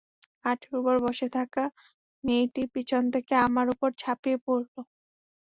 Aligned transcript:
খাটের 0.37 0.73
উপর 0.79 0.95
বসেথাকা 1.05 1.63
মেয়েটি 2.23 2.61
পিছন 2.73 3.03
থেকে 3.13 3.33
আমার 3.47 3.65
উপর, 3.73 3.89
ঝাঁপিয়ে 4.01 4.37
পড়ল। 4.45 4.73